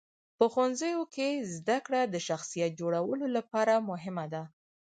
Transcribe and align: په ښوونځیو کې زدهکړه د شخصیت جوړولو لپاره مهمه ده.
په 0.37 0.45
ښوونځیو 0.53 1.01
کې 1.15 1.27
زدهکړه 1.55 2.01
د 2.13 2.15
شخصیت 2.27 2.71
جوړولو 2.81 3.25
لپاره 3.37 3.73
مهمه 3.89 4.25
ده. 4.33 4.43